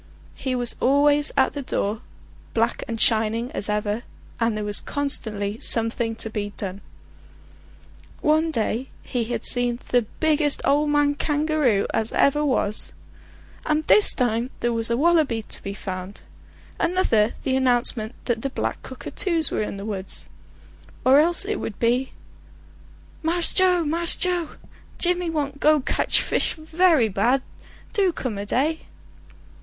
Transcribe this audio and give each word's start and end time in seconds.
He 0.33 0.55
was 0.55 0.75
always 0.79 1.31
at 1.37 1.53
the 1.53 1.61
door, 1.61 2.01
black 2.55 2.81
and 2.87 2.99
shining 2.99 3.51
as 3.51 3.69
ever, 3.69 4.01
and 4.39 4.57
there 4.57 4.63
was 4.63 4.79
constantly 4.79 5.59
something 5.59 6.15
to 6.15 6.27
be 6.31 6.53
done. 6.57 6.81
One 8.21 8.49
day 8.49 8.89
he 9.03 9.25
had 9.25 9.43
seen 9.45 9.77
the 9.89 10.07
biggest 10.19 10.59
ole 10.65 10.87
man 10.87 11.13
kangaroo 11.13 11.85
as 11.93 12.11
ever 12.13 12.43
was; 12.43 12.93
and 13.63 13.85
this 13.85 14.15
time 14.15 14.49
there 14.61 14.73
was 14.73 14.89
a 14.89 14.97
wallaby 14.97 15.43
to 15.43 15.61
be 15.61 15.75
found; 15.75 16.21
another 16.79 17.35
the 17.43 17.55
announcement 17.55 18.15
that 18.25 18.41
the 18.41 18.49
black 18.49 18.81
cockatoos 18.81 19.51
were 19.51 19.61
in 19.61 19.77
the 19.77 19.85
woods; 19.85 20.29
or 21.05 21.19
else 21.19 21.45
it 21.45 21.57
would 21.57 21.77
be: 21.77 22.13
"Mass 23.21 23.53
Joe, 23.53 23.83
Mass 23.85 24.15
Joe! 24.15 24.55
Jimmy 24.97 25.29
want 25.29 25.59
go 25.59 25.79
kedge 25.79 26.21
fis 26.21 26.53
very 26.53 27.07
bad; 27.07 27.43
do 27.93 28.11
come 28.11 28.39
a 28.39 28.47
day." 28.47 28.87